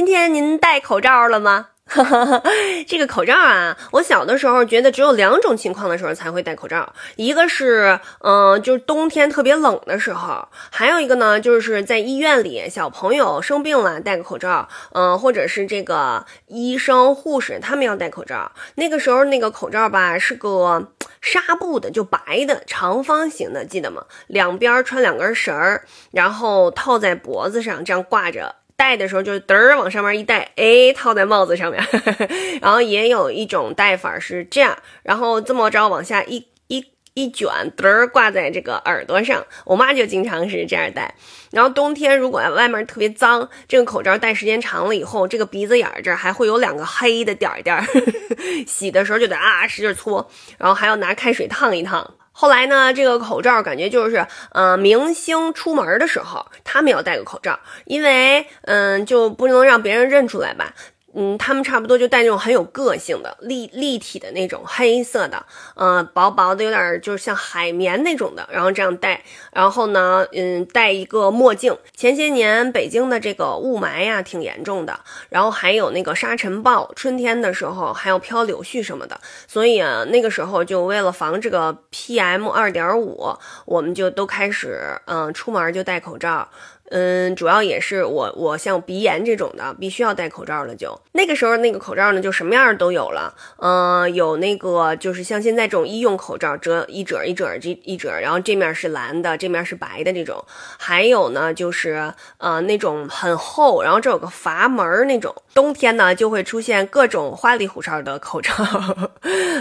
[0.00, 1.66] 今天您戴口罩了吗？
[2.88, 18.52] 这个口罩啊，我小的时候觉得只有两种情况的时候才会戴口罩，一个是，嗯，就是冬天特别冷的时候，还有一个呢，就是在医院里小朋友生病了戴个口罩，嗯，或者是这个医生护士他们要戴口罩。
[18.76, 24.06] 那个时候那个口罩吧是个纱布的，就白的长方形的，记得吗？
[24.28, 28.56] 两边穿两根绳儿，然后套在脖子上，这样挂着。
[28.80, 31.84] 戴的时候就嘚儿往上面一戴，哎，套在帽子上面。
[32.62, 39.44] 然后也有一种戴法是这样，然后这么着往下一一一卷，嘚儿挂在这个耳朵上。
[39.66, 41.14] 我妈就经常是这样戴。
[41.50, 47.84] 然后冬天如果外面特别脏，这个口罩戴时间长了以后，这个鼻子眼儿这儿还会有两个黑的点点儿，
[48.66, 50.26] 洗的时候就得啊使劲搓，
[50.56, 52.14] 然后还要拿开水烫一烫。
[52.40, 60.72] 后来呢，这个口罩感觉就是，呃，明星出门的时候，他们要戴个口罩，因为，嗯，就不能让别人认出来吧。
[61.14, 69.22] 嗯，他们差不多就戴那种很有个性的立立体的那种黑色的，呃，薄薄的，有点就是像海绵那种的，然后这样戴。
[69.52, 71.76] 然后呢，嗯，戴一个墨镜。
[71.96, 86.48] 前些年北京的这个雾霾呀挺严重的，然后还有那个沙尘暴，春天的时候还要飘柳絮什么的，所以啊，那个时候就为了防这个 PM 二点五，我们就都开始，嗯，出门就戴口罩。
[86.90, 90.74] 嗯，主要也是我我像鼻炎这种的，必须要戴口罩了。
[90.74, 93.32] 就那个时候，那个口罩呢，就什么样都有了。
[93.58, 100.44] 嗯，有那个就是像现在这种医用口罩，折一折一折这一折，然后这面是蓝的，这面是白的这种。
[100.78, 105.32] 还有呢，就是呃那种很厚，然后这有个阀门那种。
[105.54, 108.52] 冬天呢，就会出现各种花里胡哨的口罩。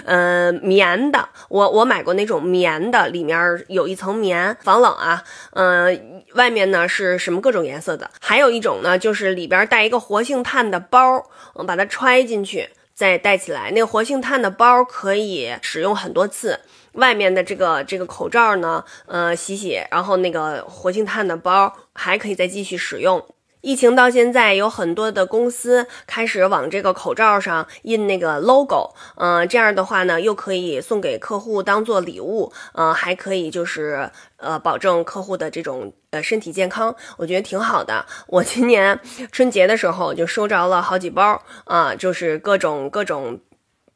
[0.06, 5.24] 嗯， 棉的，我我买过那种棉的，里面有一层棉，防冷啊。
[5.54, 7.19] 嗯，外面呢是。
[7.20, 13.70] 什么各种颜色的，还有一种呢，就是里边带一个活性炭的包，我们把它揣进去再戴起来。
[13.72, 16.62] 那个活性炭的包可以使用很多次。
[16.94, 23.24] 外面的这个这个口罩呢，呃，洗洗，然后那个活性炭的包还可以再继续使用。
[23.62, 38.06] 疫情到现在，有很多的公司开始往这个口罩上印那个 logo，嗯，这样的话呢，又可以送给客户当做礼物，嗯，还可以就是呃，保证客户的这种呃身体健康，我觉得挺好的。
[38.28, 38.98] 我今年
[39.32, 43.40] 春节的时候就收着了好几包啊，就是各种各种。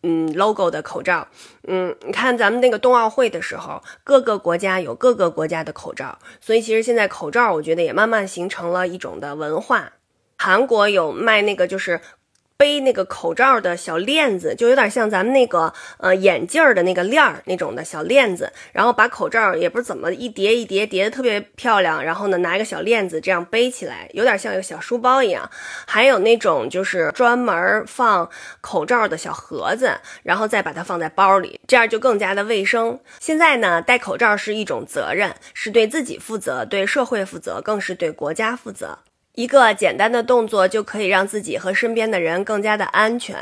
[0.04, 1.28] 嗯，logo 的口罩，
[1.68, 9.94] 嗯，你看咱们那个冬奥会的时候，各个国家有各个国家的口罩，所以其实现在口罩，我觉得也慢慢形成了一种的文化。
[10.38, 12.00] 韩国有卖那个就是。
[12.58, 25.50] 背那个口罩的小链子，就有点像咱们那个呃眼镜儿的那个链儿那种的小链子，然后把口罩也不知怎么一叠一叠叠的特别漂亮，然后呢拿一个小链子这样背起来，有点像一个小书包一样。
[25.86, 28.30] 还有那种就是专门放
[28.62, 29.92] 口罩的小盒子，
[30.24, 33.00] 然后再把它放在包里，这样就更加的卫生。
[33.20, 39.00] 现在呢，戴口罩是一种责任，是对自己负责，对社会负责，更是对国家负责。
[39.36, 43.38] 一个简单的动作就可以让自己和身边的人更加的安全。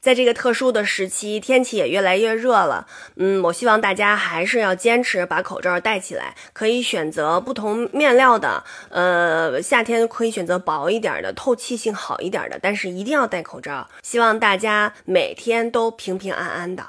[0.00, 2.86] 在这个特殊的时期，天气也越来越热了。
[3.16, 8.62] 嗯，我希望大家还是要坚持把口罩戴起来，可以选择不同面料的。
[8.90, 13.88] 呃，夏天可以选择薄一点的，透气性好一点的，但是一定要戴口罩。
[14.02, 16.86] 希望大家每天都平平安安的。